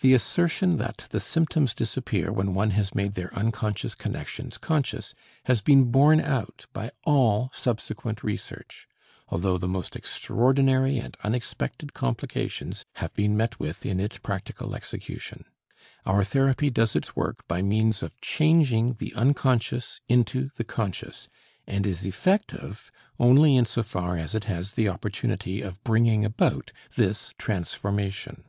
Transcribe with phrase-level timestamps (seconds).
[0.00, 5.12] The assertion that the symptoms disappear when one has made their unconscious connections conscious,
[5.46, 8.86] has been borne out by all subsequent research,
[9.26, 15.44] although the most extraordinary and unexpected complications have been met with in its practical execution.
[16.06, 21.26] Our therapy does its work by means of changing the unconscious into the conscious,
[21.66, 26.70] and is effective only in so far as it has the opportunity of bringing about
[26.94, 28.44] this transformation.